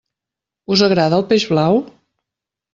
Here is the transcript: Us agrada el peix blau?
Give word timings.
Us 0.77 0.83
agrada 0.87 1.21
el 1.21 1.27
peix 1.33 1.47
blau? 1.53 1.81